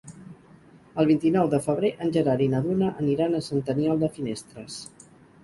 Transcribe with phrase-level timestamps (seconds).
[1.03, 4.81] El vint-i-nou de febrer en Gerard i na Duna aniran a Sant Aniol de Finestres.